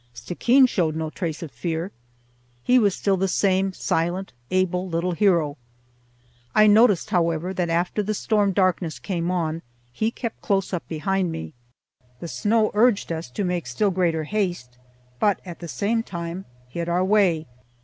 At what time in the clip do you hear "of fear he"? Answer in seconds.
1.43-2.79